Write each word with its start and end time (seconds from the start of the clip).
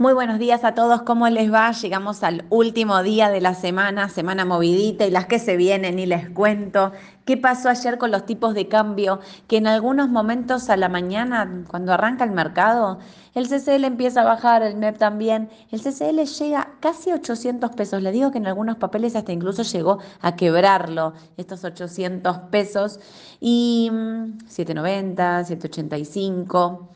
Muy 0.00 0.14
buenos 0.14 0.38
días 0.38 0.64
a 0.64 0.72
todos, 0.72 1.02
¿cómo 1.02 1.28
les 1.28 1.52
va? 1.52 1.72
Llegamos 1.72 2.22
al 2.22 2.46
último 2.48 3.02
día 3.02 3.28
de 3.28 3.42
la 3.42 3.52
semana, 3.52 4.08
semana 4.08 4.46
movidita 4.46 5.04
y 5.04 5.10
las 5.10 5.26
que 5.26 5.38
se 5.38 5.58
vienen 5.58 5.98
y 5.98 6.06
les 6.06 6.30
cuento 6.30 6.92
qué 7.26 7.36
pasó 7.36 7.68
ayer 7.68 7.98
con 7.98 8.10
los 8.10 8.24
tipos 8.24 8.54
de 8.54 8.66
cambio, 8.66 9.20
que 9.46 9.58
en 9.58 9.66
algunos 9.66 10.08
momentos 10.08 10.70
a 10.70 10.78
la 10.78 10.88
mañana, 10.88 11.64
cuando 11.68 11.92
arranca 11.92 12.24
el 12.24 12.30
mercado, 12.30 12.98
el 13.34 13.46
CCL 13.46 13.84
empieza 13.84 14.22
a 14.22 14.24
bajar, 14.24 14.62
el 14.62 14.76
MEP 14.76 14.96
también, 14.96 15.50
el 15.70 15.82
CCL 15.82 16.24
llega 16.24 16.70
casi 16.80 17.12
800 17.12 17.70
pesos, 17.72 18.02
le 18.02 18.10
digo 18.10 18.30
que 18.30 18.38
en 18.38 18.46
algunos 18.46 18.78
papeles 18.78 19.14
hasta 19.16 19.32
incluso 19.32 19.64
llegó 19.64 19.98
a 20.22 20.34
quebrarlo, 20.34 21.12
estos 21.36 21.62
800 21.62 22.38
pesos, 22.50 23.00
y 23.38 23.90
790, 24.46 25.40
mm, 25.40 25.44
785. 25.44 26.88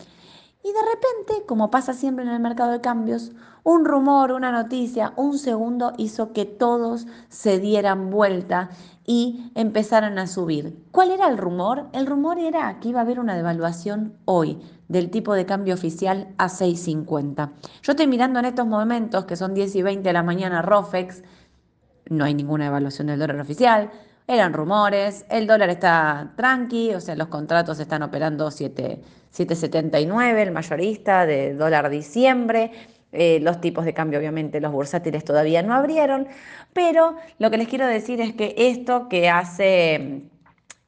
Y 0.64 0.68
de 0.68 0.80
repente, 0.80 1.46
como 1.46 1.70
pasa 1.70 1.92
siempre 1.92 2.24
en 2.24 2.30
el 2.30 2.40
mercado 2.40 2.72
de 2.72 2.80
cambios, 2.80 3.32
un 3.64 3.84
rumor, 3.84 4.32
una 4.32 4.50
noticia, 4.50 5.12
un 5.16 5.36
segundo 5.36 5.92
hizo 5.98 6.32
que 6.32 6.46
todos 6.46 7.06
se 7.28 7.58
dieran 7.58 8.08
vuelta 8.08 8.70
y 9.04 9.52
empezaran 9.54 10.18
a 10.18 10.26
subir. 10.26 10.82
¿Cuál 10.90 11.10
era 11.10 11.28
el 11.28 11.36
rumor? 11.36 11.88
El 11.92 12.06
rumor 12.06 12.38
era 12.38 12.80
que 12.80 12.88
iba 12.88 13.00
a 13.00 13.02
haber 13.02 13.20
una 13.20 13.36
devaluación 13.36 14.14
hoy 14.24 14.58
del 14.88 15.10
tipo 15.10 15.34
de 15.34 15.44
cambio 15.44 15.74
oficial 15.74 16.28
a 16.38 16.46
6.50. 16.46 17.50
Yo 17.82 17.92
estoy 17.92 18.06
mirando 18.06 18.38
en 18.38 18.46
estos 18.46 18.66
momentos, 18.66 19.26
que 19.26 19.36
son 19.36 19.52
10 19.52 19.76
y 19.76 19.82
20 19.82 20.08
de 20.08 20.12
la 20.14 20.22
mañana, 20.22 20.62
Rofex, 20.62 21.24
no 22.08 22.24
hay 22.24 22.32
ninguna 22.32 22.64
devaluación 22.64 23.08
del 23.08 23.18
dólar 23.18 23.40
oficial, 23.40 23.90
eran 24.26 24.52
rumores, 24.52 25.26
el 25.28 25.46
dólar 25.46 25.68
está 25.70 26.32
tranqui, 26.36 26.94
o 26.94 27.00
sea, 27.00 27.14
los 27.14 27.28
contratos 27.28 27.78
están 27.78 28.02
operando 28.02 28.48
7,79, 28.48 30.36
el 30.38 30.50
mayorista 30.50 31.26
de 31.26 31.54
dólar 31.54 31.90
diciembre. 31.90 32.70
Eh, 33.12 33.38
los 33.40 33.60
tipos 33.60 33.84
de 33.84 33.94
cambio, 33.94 34.18
obviamente, 34.18 34.60
los 34.60 34.72
bursátiles 34.72 35.24
todavía 35.24 35.62
no 35.62 35.74
abrieron, 35.74 36.26
pero 36.72 37.16
lo 37.38 37.50
que 37.50 37.58
les 37.58 37.68
quiero 37.68 37.86
decir 37.86 38.20
es 38.20 38.32
que 38.32 38.54
esto 38.56 39.08
que 39.08 39.28
hace 39.28 40.22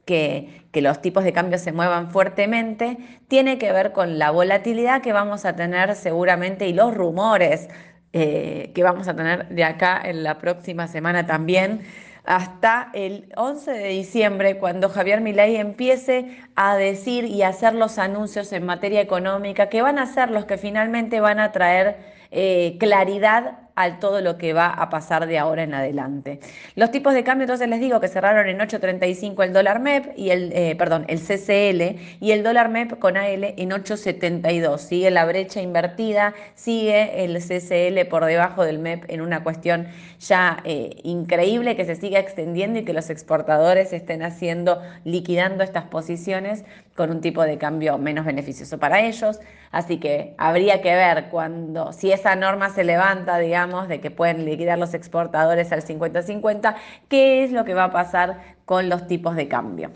que, 0.07 0.63
los 0.75 1.01
tipos 1.01 1.25
de 1.25 1.33
cambio 1.33 1.59
se 1.59 1.73
muevan 1.73 2.11
fuertemente 2.11 2.99
tiene 3.29 3.59
que 3.59 3.73
ver 3.73 3.93
con 3.93 4.19
la 4.19 4.31
volatilidad 4.31 5.01
que 5.01 5.13
vamos 5.13 5.47
a 5.47 5.57
tener 5.57 5.95
seguramente 5.95 6.69
y 6.69 6.75
los 6.75 6.95
rumores 6.95 7.69
eh, 8.13 8.73
que 8.75 8.83
vamos 8.83 9.09
a 9.09 9.17
tener 9.17 9.49
de 9.49 9.65
acá 9.65 10.01
en 10.05 10.23
la 10.23 10.37
próxima 10.37 10.87
semana 10.87 11.27
también 11.27 11.81
hasta 12.27 12.91
el 12.93 13.33
11 13.37 13.71
de 13.71 13.89
diciembre, 13.89 14.59
cuando 14.59 14.89
Javier 14.89 15.21
Milei 15.21 15.57
empiece 15.57 16.39
a 16.57 16.77
decir 16.77 17.25
y 17.25 17.43
hacer 17.43 17.75
los 17.75 17.99
anuncios 17.99 18.53
en 18.53 18.67
materia 18.67 19.01
económica, 19.01 19.69
que 19.69 19.83
van 19.83 19.99
a 19.99 20.07
ser 20.07 20.31
los 20.31 20.45
que 20.45 20.59
finalmente 20.59 21.21
van 21.21 21.39
a 21.39 21.53
traer 21.53 21.97
eh, 22.33 22.77
claridad 22.79 23.66
a 23.77 24.01
todo 24.01 24.23
lo 24.23 24.39
que 24.39 24.55
va 24.55 24.69
a 24.69 24.89
pasar 24.89 25.27
de 25.27 25.39
ahora 25.39 25.63
en 25.63 25.75
adelante. 25.75 26.41
Los 26.75 26.91
tipos 26.91 27.13
de 27.13 27.23
cambio, 27.23 27.45
entonces 27.45 27.69
les 27.69 27.79
digo 27.79 28.01
que 28.01 28.09
cerraron 28.09 28.49
en 28.49 28.59
8.35 28.59 29.45
el 29.45 29.53
dólar 29.53 29.81
MEP 29.81 30.19
y 30.19 30.31
el, 30.31 30.51
eh, 30.55 30.75
perdón, 30.77 31.05
el 31.09 31.21
CCL 31.21 32.01
y 32.21 32.33
el 32.33 32.43
dólar 32.43 32.71
MEP 32.71 32.99
con 32.99 33.17
AL 33.19 33.45
en 33.45 33.71
8.72. 33.71 34.79
Sigue 34.79 35.11
la 35.11 35.27
brecha 35.27 35.61
invertida, 35.61 36.35
sigue 36.55 37.25
el 37.25 37.37
CCL 37.37 38.09
por 38.09 38.25
debajo 38.25 38.65
del 38.65 38.79
MEP 38.79 39.05
en 39.09 39.21
una 39.21 39.45
cuestión 39.45 39.89
ya 40.19 40.59
eh, 40.65 40.97
increíble 41.03 41.77
que 41.77 41.85
se 41.85 41.97
siga 41.97 42.19
extendiendo 42.19 42.79
y 42.79 42.85
que 42.85 42.95
los 42.95 43.11
exportadores 43.11 43.93
estén 43.93 44.23
haciendo, 44.23 44.81
liquidando 45.05 45.63
estas 45.63 45.85
posiciones 45.85 46.65
con 46.97 47.11
un 47.11 47.21
tipo 47.21 47.43
de 47.43 47.59
cambio 47.59 47.99
menos 47.99 48.25
beneficioso 48.25 48.79
para 48.79 49.01
ellos. 49.01 49.41
Así 49.71 49.99
que 49.99 50.35
habría 50.39 50.81
que 50.81 50.95
ver 50.95 51.29
cuando, 51.31 51.93
si 51.93 52.11
esa 52.11 52.35
norma 52.35 52.71
se 52.71 52.85
levanta, 52.85 53.39
digamos, 53.39 53.89
de 53.89 54.01
que 54.01 54.11
pueden 54.11 54.45
liquidar 54.45 54.79
los 54.79 54.95
exportadores 54.95 55.71
al 55.73 55.85
50-50, 55.85 56.75
qué 57.09 57.45
es 57.45 57.53
lo 57.53 57.65
que 57.65 57.75
va 57.75 57.85
a 57.85 57.93
pasar 57.93 58.57
con 58.65 58.89
los 58.89 59.07
tipos 59.07 59.37
de 59.37 59.49
cambio. 59.49 59.91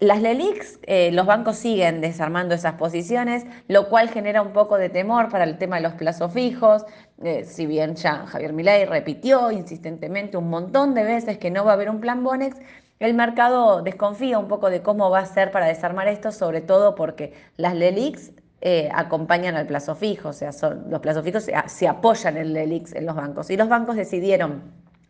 Las 0.00 0.22
LELIX, 0.22 0.78
eh, 0.84 1.10
los 1.12 1.26
bancos 1.26 1.56
siguen 1.56 2.00
desarmando 2.00 2.54
esas 2.54 2.76
posiciones, 2.76 3.44
lo 3.68 3.90
cual 3.90 4.08
genera 4.08 4.40
un 4.40 4.54
poco 4.54 4.78
de 4.78 4.88
temor 4.88 5.28
para 5.28 5.44
el 5.44 5.58
tema 5.58 5.76
de 5.76 5.82
los 5.82 5.92
plazos 5.92 6.32
fijos. 6.32 6.86
Eh, 7.22 7.44
si 7.44 7.66
bien 7.66 7.96
ya 7.96 8.24
Javier 8.26 8.54
Milei 8.54 8.86
repitió 8.86 9.50
insistentemente 9.50 10.38
un 10.38 10.48
montón 10.48 10.94
de 10.94 11.04
veces 11.04 11.36
que 11.36 11.50
no 11.50 11.66
va 11.66 11.72
a 11.72 11.74
haber 11.74 11.90
un 11.90 12.00
plan 12.00 12.24
Bonex, 12.24 12.56
el 13.00 13.14
mercado 13.14 13.82
desconfía 13.82 14.38
un 14.38 14.46
poco 14.46 14.68
de 14.68 14.82
cómo 14.82 15.08
va 15.08 15.20
a 15.20 15.26
ser 15.26 15.50
para 15.50 15.66
desarmar 15.66 16.06
esto, 16.06 16.32
sobre 16.32 16.60
todo 16.60 16.94
porque 16.94 17.32
las 17.56 17.74
LELIX 17.74 18.32
eh, 18.60 18.90
acompañan 18.94 19.56
al 19.56 19.66
plazo 19.66 19.94
fijo, 19.94 20.28
o 20.28 20.32
sea, 20.34 20.50
los 20.88 21.00
plazos 21.00 21.24
fijos 21.24 21.46
se, 21.66 21.88
apoyan 21.88 22.36
en 22.36 22.52
LELIX 22.52 22.94
en 22.94 23.06
los 23.06 23.16
bancos. 23.16 23.48
Y 23.48 23.56
los 23.56 23.70
bancos 23.70 23.96
decidieron 23.96 24.62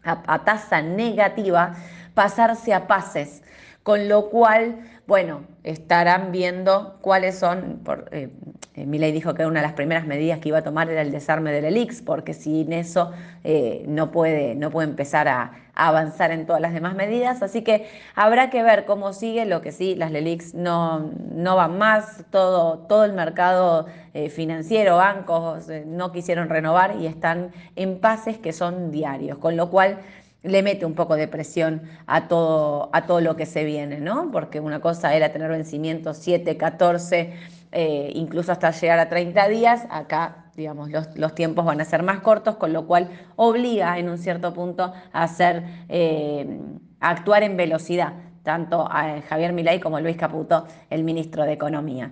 a, 0.05 0.45
tasa 0.45 0.81
negativa 0.81 1.75
pasarse 2.15 2.73
a 2.73 2.87
pases, 2.87 3.43
con 3.83 4.09
lo 4.09 4.31
cual, 4.31 4.79
bueno, 5.11 5.41
estarán 5.65 6.31
viendo 6.31 6.99
cuáles 7.01 7.37
son, 7.37 7.81
por, 7.83 8.09
eh, 8.13 8.29
eh, 8.77 9.13
dijo 9.13 9.35
que 9.35 9.45
una 9.45 9.59
de 9.59 9.67
las 9.67 9.73
primeras 9.73 10.07
medidas 10.07 10.39
que 10.39 10.51
iba 10.51 10.59
a 10.59 10.63
tomar 10.63 10.89
era 10.89 11.03
el 11.03 11.11
desarme 11.11 11.51
del 11.51 11.65
ELIX, 11.65 12.03
porque 12.03 12.33
sin 12.33 12.73
eso 12.73 13.11
eh, 13.43 13.85
no, 13.89 14.13
puede, 14.13 14.55
no 14.55 14.71
puede 14.71 14.89
empezar 14.89 15.27
a, 15.27 15.51
avanzar 15.75 16.31
en 16.31 16.47
todas 16.47 16.63
las 16.63 16.73
demás 16.75 16.95
medidas. 16.95 17.43
Así 17.43 17.63
que 17.63 17.89
habrá 18.15 18.51
que 18.51 18.63
ver 18.63 18.85
cómo 18.85 19.13
sigue. 19.13 19.47
Lo 19.47 19.63
que 19.63 19.73
sí, 19.73 19.97
las 19.97 20.13
LELIX 20.13 20.55
no, 20.55 21.11
no 21.35 21.57
van 21.57 21.77
más. 21.77 22.25
Todo, 22.31 22.79
todo 22.79 23.05
el 23.05 23.13
mercado 23.13 23.87
financiero, 24.29 24.99
bancos, 24.99 25.69
no 25.87 26.13
quisieron 26.13 26.51
renovar 26.51 26.97
y 27.01 27.07
están 27.07 27.51
en 27.77 27.99
pases 27.99 28.37
que 28.39 28.53
son 28.53 28.91
diarios. 28.91 29.39
Con 29.39 29.57
lo 29.57 29.71
cual 29.71 30.01
le 30.43 30.63
mete 30.63 30.87
un 30.87 30.95
poco 30.95 31.17
de 31.17 31.29
presión 31.29 31.83
a 32.07 32.29
todo, 32.29 32.91
a 32.93 33.07
todo 33.07 33.21
lo 33.21 33.37
que 33.37 33.47
se 33.47 33.65
viene, 33.65 34.01
¿no? 34.01 34.31
Porque 34.31 34.61
una 34.61 34.81
cosa 34.81 35.15
era 35.15 35.33
tener 35.33 35.51
vencimientos 35.51 36.17
7, 36.19 36.57
14, 36.57 37.35
eh, 37.73 38.13
incluso 38.15 38.51
hasta 38.51 38.71
llegar 38.71 38.99
a 38.99 39.09
30 39.09 39.49
días, 39.49 39.87
acá, 39.91 40.47
digamos, 40.57 40.91
los, 41.15 41.35
tiempos 41.35 41.65
van 41.65 41.81
a 41.81 41.85
ser 41.85 42.03
más 42.03 42.21
cortos, 42.21 42.57
con 42.57 42.73
lo 42.73 42.87
cual 42.87 43.11
obliga 43.37 43.99
en 43.99 44.09
un 44.09 44.19
cierto 44.19 44.53
punto 44.55 44.93
a 45.13 45.23
hacer, 45.23 45.63
eh, 45.89 46.59
a 47.01 47.11
actuar 47.11 47.43
en 47.43 47.57
velocidad, 47.57 48.15
tanto 48.43 48.89
a 48.91 49.21
Javier 49.29 49.53
Milei 49.53 49.79
como 49.79 50.01
Luis 50.01 50.17
Caputo, 50.17 50.67
el 50.89 51.05
ministro 51.05 51.45
de 51.45 51.53
Economía. 51.53 52.11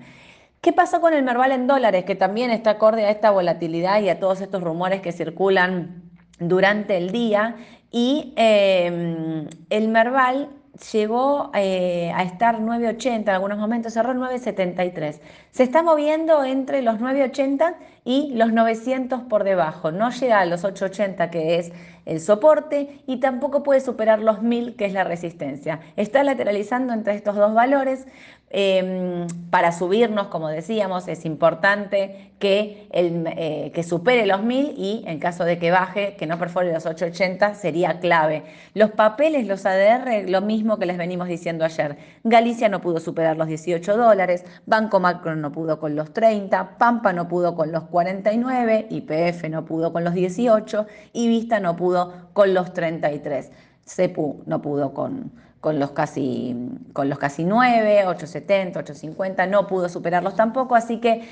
¿Qué 0.60 0.72
pasó 0.72 1.00
con 1.00 1.14
el 1.14 1.22
Merval 1.22 1.52
en 1.52 1.66
dólares? 1.66 2.04
Que 2.04 2.14
también 2.14 2.50
está 2.50 2.70
acorde 2.70 3.04
a 3.04 3.10
esta 3.10 3.30
volatilidad 3.30 4.00
y 4.02 4.08
a 4.08 4.18
todos 4.18 4.40
estos 4.40 4.62
rumores 4.62 5.00
que 5.00 5.12
circulan 5.12 6.02
durante 6.40 6.96
el 6.96 7.10
día 7.10 7.56
y 7.90 8.32
em, 8.36 9.48
el 9.70 9.88
Merval 9.88 10.50
llegó 10.92 11.50
eh, 11.54 12.12
a 12.14 12.22
estar 12.22 12.60
9.80 12.60 13.22
en 13.22 13.28
algunos 13.30 13.58
momentos, 13.58 13.92
cerró 13.92 14.14
9.73. 14.14 15.20
Se 15.50 15.62
está 15.62 15.82
moviendo 15.82 16.44
entre 16.44 16.82
los 16.82 17.00
9.80 17.00 17.74
y 18.04 18.32
los 18.34 18.52
900 18.52 19.22
por 19.22 19.44
debajo. 19.44 19.90
No 19.90 20.10
llega 20.10 20.40
a 20.40 20.46
los 20.46 20.64
8.80 20.64 21.30
que 21.30 21.58
es 21.58 21.72
el 22.06 22.20
soporte 22.20 23.02
y 23.06 23.18
tampoco 23.18 23.62
puede 23.62 23.80
superar 23.80 24.20
los 24.20 24.42
1000 24.42 24.76
que 24.76 24.86
es 24.86 24.92
la 24.92 25.04
resistencia. 25.04 25.80
Está 25.96 26.22
lateralizando 26.22 26.92
entre 26.92 27.14
estos 27.14 27.36
dos 27.36 27.52
valores. 27.54 28.06
Em, 28.50 29.26
para 29.50 29.72
subirnos, 29.72 30.28
como 30.28 30.48
decíamos, 30.48 31.06
es 31.06 31.26
importante 31.26 32.32
que, 32.38 32.88
el, 32.92 33.26
eh, 33.36 33.72
que 33.74 33.82
supere 33.82 34.24
los 34.24 34.42
1000 34.42 34.74
y 34.78 35.04
en 35.06 35.18
caso 35.18 35.44
de 35.44 35.58
que 35.58 35.70
baje, 35.70 36.16
que 36.16 36.26
no 36.26 36.38
perfore 36.38 36.72
los 36.72 36.86
880, 36.86 37.54
sería 37.54 38.00
clave. 38.00 38.44
Los 38.72 38.90
papeles, 38.92 39.46
los 39.46 39.66
ADR, 39.66 40.30
lo 40.30 40.40
mismo 40.40 40.78
que 40.78 40.86
les 40.86 40.96
venimos 40.96 41.28
diciendo 41.28 41.64
ayer. 41.66 41.98
Galicia 42.24 42.70
no 42.70 42.80
pudo 42.80 43.00
superar 43.00 43.36
los 43.36 43.48
18 43.48 43.98
dólares, 43.98 44.44
Banco 44.64 44.98
Macro 44.98 45.36
no 45.36 45.52
pudo 45.52 45.78
con 45.78 45.94
los 45.94 46.14
30, 46.14 46.78
Pampa 46.78 47.12
no 47.12 47.28
pudo 47.28 47.54
con 47.54 47.70
los 47.70 47.84
49, 47.84 48.86
IPF 48.88 49.44
no 49.50 49.66
pudo 49.66 49.92
con 49.92 50.04
los 50.04 50.14
18 50.14 50.86
y 51.12 51.28
Vista 51.28 51.60
no 51.60 51.76
pudo 51.76 52.30
con 52.32 52.54
los 52.54 52.72
33. 52.72 53.50
CEPU 53.84 54.42
no 54.46 54.62
pudo 54.62 54.94
con 54.94 55.32
con 55.60 55.78
los 55.78 55.92
casi, 55.92 56.56
con 56.92 57.08
los 57.08 57.18
casi 57.18 57.44
9, 57.44 58.06
870, 58.06 58.78
850, 58.80 59.46
no 59.46 59.66
pudo 59.66 59.88
superarlos 59.88 60.36
tampoco, 60.36 60.74
así 60.74 60.98
que 60.98 61.28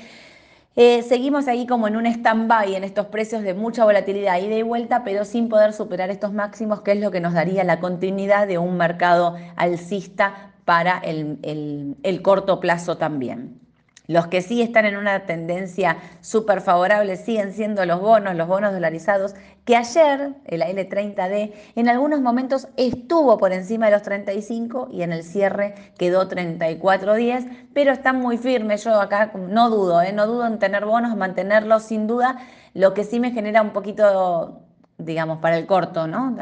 eh, 0.75 1.01
seguimos 1.03 1.47
ahí 1.47 1.65
como 1.65 1.87
en 1.87 1.95
un 1.95 2.05
stand-by 2.05 2.75
en 2.75 2.83
estos 2.83 3.07
precios 3.07 3.41
de 3.41 3.53
mucha 3.53 3.83
volatilidad, 3.83 4.39
ida 4.39 4.55
y 4.55 4.61
vuelta, 4.61 5.03
pero 5.03 5.25
sin 5.25 5.49
poder 5.49 5.73
superar 5.73 6.09
estos 6.09 6.33
máximos, 6.33 6.81
que 6.81 6.91
es 6.91 6.99
lo 6.99 7.11
que 7.11 7.19
nos 7.19 7.33
daría 7.33 7.63
la 7.63 7.79
continuidad 7.79 8.47
de 8.47 8.57
un 8.57 8.77
mercado 8.77 9.35
alcista 9.55 10.53
para 10.65 10.99
el 10.99 12.21
corto 12.21 12.59
plazo 12.59 12.97
también. 12.97 13.66
Los 14.07 14.27
que 14.27 14.41
sí 14.41 14.61
están 14.61 14.85
en 14.85 14.95
una 14.95 15.25
tendencia 15.25 15.97
súper 16.21 16.61
favorable 16.61 17.17
siguen 17.17 17.51
siendo 17.51 17.85
los 17.85 17.99
bonos, 17.99 18.35
los 18.35 18.47
bonos 18.47 18.71
dolarizados, 18.71 19.35
que 19.65 19.75
ayer, 19.75 20.33
el 20.45 20.61
L30D, 20.61 21.51
en 21.75 21.89
algunos 21.89 22.21
momentos 22.21 22.69
estuvo 22.77 23.37
por 23.37 23.51
encima 23.51 23.87
de 23.87 23.91
los 23.91 24.03
35 24.03 24.87
y 24.91 25.01
en 25.01 25.11
el 25.11 25.23
cierre 25.23 25.75
quedó 25.97 26.29
34.10, 26.29 27.67
pero 27.73 27.91
están 27.91 28.21
muy 28.21 28.37
firmes. 28.37 28.85
Yo 28.85 28.99
acá 29.01 29.33
no 29.35 29.69
dudo, 29.69 30.01
¿eh? 30.01 30.13
no 30.13 30.25
dudo 30.25 30.47
en 30.47 30.57
tener 30.57 30.85
bonos, 30.85 31.17
mantenerlos 31.17 31.83
sin 31.83 32.07
duda. 32.07 32.37
Lo 32.73 32.93
que 32.93 33.03
sí 33.03 33.19
me 33.19 33.31
genera 33.31 33.61
un 33.61 33.71
poquito 33.71 34.66
digamos, 34.97 35.37
para 35.39 35.57
el 35.57 35.67
corto, 35.67 36.07
¿no? 36.07 36.35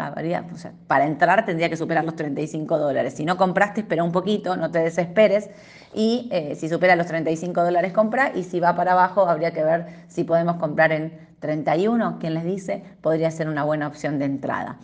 para 0.87 1.05
entrar 1.05 1.45
tendría 1.45 1.69
que 1.69 1.75
superar 1.75 2.05
los 2.05 2.15
35 2.15 2.77
dólares. 2.77 3.15
Si 3.15 3.25
no 3.25 3.37
compraste, 3.37 3.81
espera 3.81 4.03
un 4.03 4.11
poquito, 4.11 4.55
no 4.55 4.71
te 4.71 4.79
desesperes. 4.79 5.49
Y 5.93 6.29
eh, 6.31 6.55
si 6.55 6.69
supera 6.69 6.95
los 6.95 7.07
35 7.07 7.63
dólares, 7.63 7.91
compra. 7.91 8.31
Y 8.33 8.43
si 8.43 8.59
va 8.59 8.75
para 8.75 8.93
abajo, 8.93 9.27
habría 9.27 9.51
que 9.51 9.63
ver 9.63 9.85
si 10.07 10.23
podemos 10.23 10.55
comprar 10.55 10.91
en 10.91 11.17
31. 11.39 12.17
Quien 12.19 12.33
les 12.33 12.45
dice, 12.45 12.83
podría 13.01 13.29
ser 13.31 13.49
una 13.49 13.63
buena 13.63 13.87
opción 13.87 14.19
de 14.19 14.25
entrada. 14.25 14.77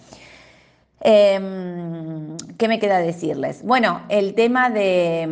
Em, 1.00 2.38
¿Qué 2.58 2.68
me 2.68 2.80
queda 2.80 3.00
decirles? 3.00 3.64
Bueno, 3.64 4.02
el 4.10 4.36
tema 4.36 4.70
de, 4.70 5.28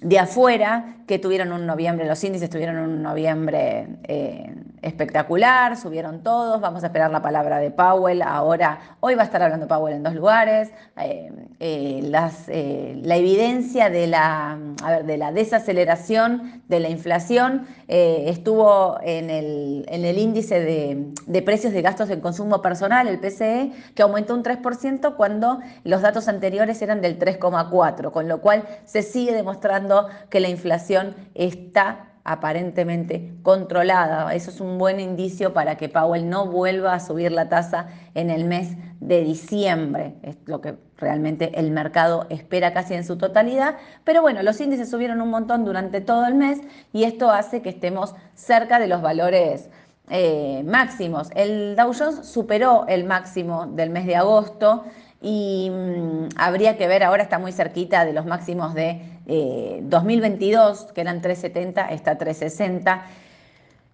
de 0.00 0.18
afuera, 0.18 0.96
que 1.06 1.18
tuvieron 1.18 1.52
un 1.52 1.66
noviembre, 1.66 2.06
los 2.06 2.22
índices 2.24 2.48
tuvieron 2.48 2.76
un 2.76 3.02
noviembre 3.02 3.86
eh, 4.04 4.54
espectacular, 4.80 5.76
subieron 5.76 6.22
todos, 6.22 6.60
vamos 6.60 6.82
a 6.82 6.86
esperar 6.86 7.10
la 7.10 7.20
palabra 7.20 7.58
de 7.58 7.70
Powell, 7.70 8.22
ahora, 8.22 8.78
hoy 9.00 9.14
va 9.14 9.22
a 9.22 9.24
estar 9.26 9.42
hablando 9.42 9.68
Powell 9.68 9.94
en 9.94 10.02
dos 10.02 10.14
lugares, 10.14 10.70
eh, 10.96 11.30
eh, 11.60 13.00
la 13.02 13.16
evidencia 13.16 13.90
de 13.90 14.06
la, 14.06 14.58
de 15.04 15.16
la 15.16 15.32
desaceleración 15.32 16.62
de 16.68 16.80
la 16.80 16.88
inflación 16.88 17.66
estuvo 17.86 18.98
en 19.02 19.28
el, 19.28 19.84
en 19.88 20.04
el 20.06 20.18
índice 20.18 20.58
de, 20.60 21.12
de, 21.26 21.42
precios 21.42 21.74
de 21.74 21.82
gastos 21.82 22.08
en 22.08 22.20
consumo 22.20 22.62
personal, 22.62 23.08
el 23.08 23.20
PCE, 23.20 23.72
que 23.94 24.02
aumentó 24.02 24.34
un 24.34 24.42
3% 24.42 25.16
cuando 25.16 25.60
los 25.84 26.00
datos 26.00 26.28
anteriores 26.28 26.80
eran 26.80 27.02
del 27.02 27.18
3,4%, 27.18 28.10
con 28.10 28.28
lo 28.28 28.40
cual 28.40 28.64
se 28.86 29.02
sigue 29.02 29.32
demostrando 29.32 29.83
que 30.30 30.40
la 30.40 30.48
inflación 30.48 31.14
está 31.34 32.14
aparentemente 32.24 33.34
controlada. 33.42 34.34
Eso 34.34 34.50
es 34.50 34.60
un 34.60 34.78
buen 34.78 34.98
indicio 34.98 35.52
para 35.52 35.76
que 35.76 35.90
Powell 35.90 36.28
no 36.28 36.46
vuelva 36.46 36.94
a 36.94 37.00
subir 37.00 37.30
la 37.30 37.48
tasa 37.50 37.88
en 38.14 38.30
el 38.30 38.44
mes 38.44 38.76
de 39.00 39.22
diciembre. 39.22 40.14
Es 40.22 40.36
lo 40.46 40.60
que 40.62 40.74
realmente 40.96 41.58
el 41.58 41.70
mercado 41.70 42.26
espera 42.30 42.72
casi 42.72 42.94
en 42.94 43.04
su 43.04 43.18
totalidad. 43.18 43.76
Pero 44.04 44.22
bueno, 44.22 44.42
los 44.42 44.58
índices 44.60 44.90
subieron 44.90 45.20
un 45.20 45.28
montón 45.28 45.64
durante 45.66 46.00
todo 46.00 46.26
el 46.26 46.34
mes 46.34 46.60
y 46.92 47.04
esto 47.04 47.30
hace 47.30 47.60
que 47.60 47.68
estemos 47.68 48.14
cerca 48.34 48.78
de 48.78 48.88
los 48.88 49.02
valores 49.02 49.68
eh, 50.08 50.62
máximos. 50.66 51.30
El 51.34 51.76
Dow 51.76 51.92
Jones 51.98 52.26
superó 52.26 52.86
el 52.88 53.04
máximo 53.04 53.66
del 53.66 53.90
mes 53.90 54.06
de 54.06 54.16
agosto 54.16 54.84
y 55.20 55.70
mm, 55.70 56.28
habría 56.36 56.76
que 56.76 56.86
ver, 56.86 57.02
ahora 57.02 57.22
está 57.22 57.38
muy 57.38 57.52
cerquita 57.52 58.04
de 58.04 58.12
los 58.12 58.26
máximos 58.26 58.74
de 58.74 59.13
2022, 59.26 60.82
eh, 60.82 60.86
que 60.94 61.00
eran 61.00 61.20
370, 61.20 61.88
está 61.90 62.16
360. 62.18 63.06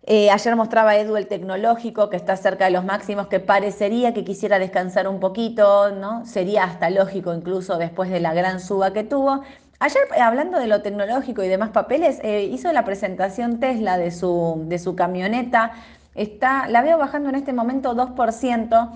Eh, 0.02 0.30
ayer 0.30 0.56
mostraba 0.56 0.96
Edu 0.96 1.16
el 1.16 1.26
tecnológico, 1.26 2.08
que 2.08 2.16
está 2.16 2.36
cerca 2.36 2.64
de 2.64 2.70
los 2.70 2.84
máximos, 2.84 3.28
que 3.28 3.38
parecería 3.38 4.14
que 4.14 4.24
quisiera 4.24 4.58
descansar 4.58 5.06
un 5.06 5.20
poquito, 5.20 5.92
¿no? 5.92 6.24
Sería 6.26 6.64
hasta 6.64 6.90
lógico 6.90 7.34
incluso 7.34 7.76
después 7.76 8.10
de 8.10 8.20
la 8.20 8.34
gran 8.34 8.60
suba 8.60 8.92
que 8.92 9.04
tuvo. 9.04 9.42
Ayer, 9.78 10.02
eh, 10.16 10.20
hablando 10.20 10.58
de 10.58 10.66
lo 10.66 10.82
tecnológico 10.82 11.42
y 11.42 11.48
demás 11.48 11.70
papeles, 11.70 12.20
hizo 12.24 12.72
la 12.72 12.84
presentación 12.84 13.60
Tesla 13.60 13.98
de 13.98 14.10
su, 14.10 14.64
de 14.66 14.78
su 14.78 14.96
camioneta. 14.96 15.72
Está, 16.14 16.68
la 16.68 16.82
veo 16.82 16.98
bajando 16.98 17.28
en 17.28 17.36
este 17.36 17.52
momento 17.52 17.94
2% 17.94 18.90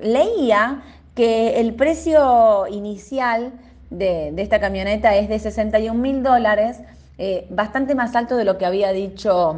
leía 0.00 0.82
que 1.14 1.60
el 1.60 1.74
precio 1.74 2.66
inicial 2.68 3.52
de, 3.90 4.32
esta 4.36 4.60
camioneta 4.60 5.14
es 5.16 5.28
de 5.28 5.38
61 5.38 6.00
mil 6.00 6.22
dólares, 6.22 6.78
eh, 7.18 7.46
bastante 7.50 7.94
más 7.94 8.16
alto 8.16 8.36
de 8.36 8.44
lo 8.44 8.56
que 8.56 8.66
había 8.66 8.92
dicho 8.92 9.56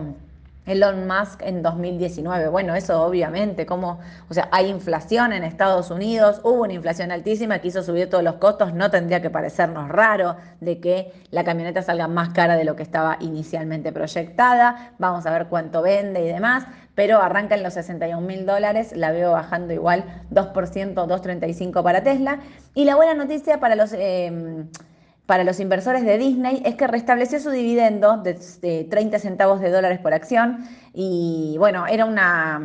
Elon 0.65 1.07
Musk 1.09 1.43
en 1.43 1.63
2019. 1.63 2.49
Bueno, 2.49 2.75
eso 2.75 3.03
obviamente, 3.03 3.67
como, 3.67 3.99
o 4.29 4.35
sea, 4.35 4.49
hay 4.53 4.69
inflación 4.69 5.33
en 5.33 5.43
Estados 5.43 5.91
Unidos, 5.91 6.41
hubo 6.45 6.63
una 6.63 6.73
inflación 6.73 7.11
altísima 7.11 7.59
que 7.59 7.69
hizo 7.69 7.83
subir 7.83 8.09
todos 8.09 8.23
los 8.23 8.37
costos, 8.37 8.73
no 8.73 8.91
tendría 8.91 9.21
que 9.21 9.31
parecernos 9.31 9.89
raro 9.89 10.37
de 10.61 10.79
que 10.81 11.13
la 11.31 11.43
camioneta 11.43 11.83
salga 11.83 12.07
más 12.07 12.31
cara 12.31 12.57
de 12.57 12.65
lo 12.65 12.77
que 12.77 12.85
estaba 12.85 13.17
inicialmente 13.21 13.93
proyectada. 13.93 14.93
Vamos 14.99 15.27
a 15.27 15.33
ver 15.33 15.47
cuánto 15.49 15.83
vende 15.83 16.25
y 16.25 16.29
demás, 16.29 16.65
pero 16.95 17.21
arranca 17.21 17.57
en 17.57 17.65
los 17.65 17.75
61 17.75 18.25
mil 18.25 18.47
dólares, 18.47 18.93
la 18.95 19.11
veo 19.11 19.33
bajando 19.33 19.73
igual 19.73 20.05
2%, 20.31 20.95
2,35 20.95 21.83
para 21.83 22.03
Tesla. 22.05 22.39
Y 22.75 22.85
la 22.85 22.95
buena 22.95 23.15
noticia 23.15 23.59
para 23.59 23.75
los... 23.75 23.93
Eh, 23.93 24.65
para 25.33 25.45
los 25.45 25.61
inversores 25.61 26.05
de 26.05 26.19
Disney 26.19 26.61
es 26.63 26.75
que 26.75 26.87
restableció 26.87 27.41
su 27.41 27.49
dividendo 27.49 28.19
de, 28.19 28.85
30 28.85 29.19
centavos 29.19 29.63
de 29.63 29.71
dólares 29.71 29.99
por 29.99 30.13
acción 30.13 30.69
y 30.93 31.55
bueno, 31.57 31.87
era 31.87 32.05
una, 32.05 32.61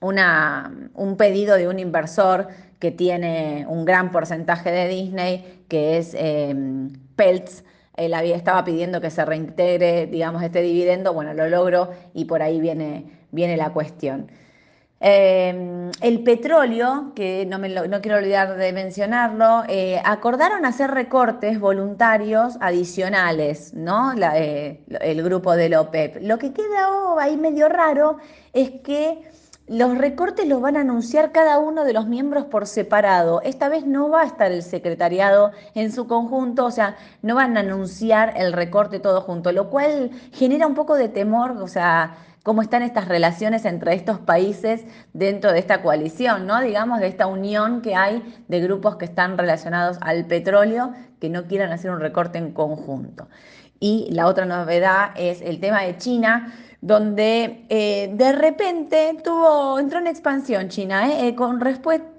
un 0.00 1.16
pedido 1.16 1.56
de 1.56 1.66
un 1.66 1.80
inversor 1.80 2.46
que 2.78 2.92
tiene 2.92 3.66
un 3.68 3.84
gran 3.84 4.12
porcentaje 4.12 4.70
de 4.70 4.86
Disney, 4.86 5.64
que 5.66 5.98
es 5.98 6.14
em, 6.16 6.92
Peltz. 7.16 7.64
Él 7.96 8.14
había, 8.14 8.36
estaba 8.36 8.64
pidiendo 8.64 9.00
que 9.00 9.10
se 9.10 9.24
reintegre, 9.24 10.06
digamos, 10.06 10.44
este 10.44 10.62
dividendo. 10.62 11.12
Bueno, 11.12 11.34
lo 11.34 11.48
logró 11.48 11.90
y 12.14 12.26
por 12.26 12.40
ahí 12.40 12.60
viene, 12.60 13.06
viene 13.32 13.56
la 13.56 13.72
cuestión. 13.72 14.30
Em, 15.00 15.90
el 16.00 16.22
petróleo, 16.22 17.12
que 17.14 17.44
no, 17.46 17.58
me 17.58 17.68
no, 17.68 18.00
quiero 18.00 18.18
olvidar 18.18 18.56
de 18.56 18.72
mencionarlo, 18.72 19.64
eh, 19.68 20.00
acordaron 20.04 20.64
hacer 20.64 20.90
recortes 20.90 21.60
voluntarios 21.60 22.56
adicionales, 22.60 23.74
¿no? 23.74 24.12
Eh, 24.14 24.82
el 25.00 25.22
grupo 25.22 25.56
del 25.56 25.74
OPEP. 25.74 26.22
Lo 26.22 26.38
que 26.38 26.52
queda 26.52 26.88
ahí 27.18 27.36
medio 27.36 27.68
raro 27.68 28.18
es 28.52 28.70
que 28.82 29.22
los 29.66 29.96
recortes 29.96 30.46
los 30.46 30.60
van 30.60 30.76
a 30.76 30.80
anunciar 30.80 31.32
cada 31.32 31.58
uno 31.58 31.84
de 31.84 31.94
los 31.94 32.06
miembros 32.06 32.44
por 32.44 32.66
separado. 32.66 33.40
Esta 33.42 33.68
vez 33.68 33.86
no 33.86 34.10
va 34.10 34.22
a 34.22 34.26
estar 34.26 34.52
el 34.52 34.62
secretariado 34.62 35.52
en 35.74 35.90
su 35.90 36.06
conjunto, 36.06 36.66
o 36.66 36.70
sea, 36.70 36.96
no 37.22 37.34
van 37.34 37.56
a 37.56 37.60
anunciar 37.60 38.34
el 38.36 38.52
recorte 38.52 39.00
todo 39.00 39.22
junto, 39.22 39.52
lo 39.52 39.70
cual 39.70 40.10
genera 40.32 40.66
un 40.66 40.74
poco 40.74 40.94
de 40.96 41.08
temor, 41.08 41.52
o 41.52 41.68
sea, 41.68 42.14
cómo 42.44 42.60
están 42.60 42.82
estas 42.82 43.08
relaciones 43.08 43.64
entre 43.64 43.94
estos 43.94 44.20
países 44.20 44.84
dentro 45.14 45.50
de 45.50 45.58
esta 45.58 45.80
coalición, 45.80 46.46
¿no? 46.46 46.60
Digamos, 46.60 47.00
de 47.00 47.08
esta 47.08 47.26
unión 47.26 47.80
que 47.80 47.96
hay 47.96 48.22
de 48.48 48.60
grupos 48.60 48.96
que 48.96 49.06
están 49.06 49.38
relacionados 49.38 49.96
al 50.02 50.26
petróleo 50.26 50.92
que 51.20 51.30
no 51.30 51.46
quieran 51.46 51.72
hacer 51.72 51.90
un 51.90 52.00
recorte 52.00 52.36
en 52.36 52.52
conjunto. 52.52 53.28
Y 53.80 54.08
la 54.12 54.26
otra 54.26 54.44
novedad 54.44 55.12
es 55.16 55.40
el 55.40 55.58
tema 55.58 55.82
de 55.82 55.96
China, 55.96 56.52
donde 56.84 57.64
eh, 57.70 58.10
de 58.12 58.32
repente 58.32 59.16
tuvo, 59.24 59.78
entró 59.78 60.00
en 60.00 60.06
expansión 60.06 60.68
China, 60.68 61.08
¿eh? 61.08 61.28
Eh, 61.28 61.34
con 61.34 61.58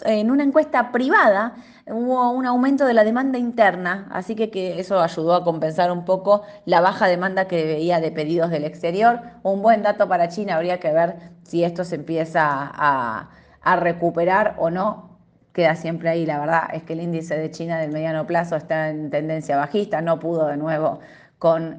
en 0.06 0.32
una 0.32 0.44
encuesta 0.44 0.92
privada 0.92 1.54
hubo 1.86 2.32
un 2.32 2.48
aumento 2.48 2.84
de 2.88 2.96
la 2.96 3.04
demanda 3.04 3.38
interna, 3.38 4.08
así 4.10 4.36
que, 4.36 4.50
que, 4.50 4.80
eso 4.80 5.00
ayudó 5.00 5.36
a 5.36 5.44
compensar 5.44 5.92
un 5.92 6.04
poco 6.04 6.42
la 6.66 6.82
baja 6.82 7.06
demanda 7.06 7.48
que 7.48 7.64
veía 7.64 8.00
de 8.00 8.12
pedidos 8.12 8.50
del 8.50 8.64
exterior. 8.64 9.20
Un 9.44 9.62
buen 9.62 9.84
dato 9.84 10.10
para 10.10 10.30
China, 10.30 10.56
habría 10.56 10.80
que 10.80 10.92
ver 10.92 11.16
si 11.44 11.64
esto 11.64 11.84
se 11.84 11.94
empieza 11.94 12.42
a, 12.42 13.30
recuperar 13.76 14.56
o 14.58 14.72
no. 14.72 15.20
Queda 15.54 15.76
siempre 15.76 16.10
ahí, 16.10 16.26
la 16.26 16.40
verdad 16.40 16.64
es 16.74 16.82
que 16.82 16.94
el 16.94 17.02
índice 17.02 17.38
de 17.38 17.52
China 17.52 17.78
del 17.78 17.92
mediano 17.92 18.26
plazo 18.26 18.56
está 18.56 18.90
en 18.90 19.12
tendencia 19.12 19.58
bajista, 19.58 20.02
no 20.02 20.18
pudo 20.18 20.48
de 20.48 20.58
nuevo 20.58 21.02
con... 21.38 21.78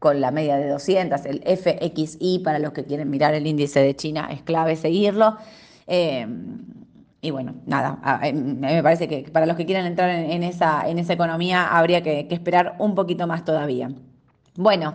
con 0.00 0.20
la 0.20 0.32
media 0.32 0.56
de 0.56 0.68
200, 0.68 1.24
el 1.26 1.42
FXI, 1.44 2.40
para 2.40 2.58
los 2.58 2.72
que 2.72 2.84
quieren 2.84 3.08
mirar 3.08 3.34
el 3.34 3.46
índice 3.46 3.80
de 3.80 3.94
China, 3.94 4.28
es 4.32 4.42
clave 4.42 4.74
seguirlo. 4.74 5.36
Eh, 5.86 6.26
y 7.20 7.30
bueno, 7.30 7.54
nada, 7.66 7.98
me 8.32 8.82
parece 8.82 9.06
que 9.06 9.30
para 9.30 9.44
los 9.44 9.56
que 9.56 9.66
quieran 9.66 9.84
entrar 9.84 10.08
en, 10.08 10.42
esa, 10.42 10.88
en 10.88 10.98
esa 10.98 11.12
economía 11.12 11.68
habría 11.68 12.02
que 12.02 12.26
esperar 12.30 12.76
un 12.78 12.94
poquito 12.94 13.26
más 13.26 13.44
todavía. 13.44 13.90
Bueno, 14.56 14.94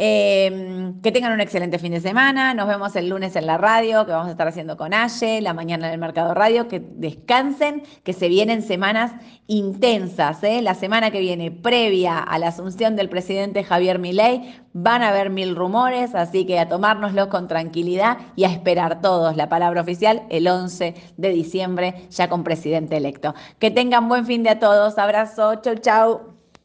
Em, 0.00 1.00
que 1.02 1.10
tengan 1.10 1.32
un 1.32 1.40
excelente 1.40 1.76
fin 1.80 1.90
de 1.90 2.00
semana. 2.00 2.54
Nos 2.54 2.68
vemos 2.68 2.94
el 2.94 3.08
lunes 3.08 3.34
en 3.34 3.46
la 3.46 3.58
radio, 3.58 4.06
que 4.06 4.12
vamos 4.12 4.28
a 4.28 4.30
estar 4.30 4.46
haciendo 4.46 4.76
con 4.76 4.94
Aye, 4.94 5.40
la 5.40 5.54
mañana 5.54 5.88
en 5.88 5.94
el 5.94 5.98
Mercado 5.98 6.34
Radio. 6.34 6.68
Que 6.68 6.78
descansen, 6.78 7.82
que 8.04 8.12
se 8.12 8.28
vienen 8.28 8.62
semanas 8.62 9.10
intensas. 9.48 10.40
¿eh? 10.44 10.62
La 10.62 10.76
semana 10.76 11.10
que 11.10 11.18
viene, 11.18 11.50
previa 11.50 12.20
a 12.20 12.38
la 12.38 12.46
asunción 12.46 12.94
del 12.94 13.08
presidente 13.08 13.64
Javier 13.64 13.98
Milei, 13.98 14.54
van 14.72 15.02
a 15.02 15.08
haber 15.08 15.30
mil 15.30 15.56
rumores, 15.56 16.14
así 16.14 16.46
que 16.46 16.60
a 16.60 16.68
tomárnoslo 16.68 17.28
con 17.28 17.48
tranquilidad 17.48 18.18
y 18.36 18.44
a 18.44 18.52
esperar 18.52 19.00
todos 19.00 19.36
la 19.36 19.48
palabra 19.48 19.80
oficial 19.80 20.22
el 20.30 20.46
11 20.46 20.94
de 21.16 21.28
diciembre, 21.30 22.06
ya 22.10 22.28
con 22.28 22.44
presidente 22.44 22.96
electo. 22.96 23.34
Que 23.58 23.72
tengan 23.72 24.08
buen 24.08 24.26
fin 24.26 24.44
de 24.44 24.50
a 24.50 24.60
todos. 24.60 24.96
Abrazo. 24.96 25.56
Chau, 25.56 25.74
chau. 25.74 26.37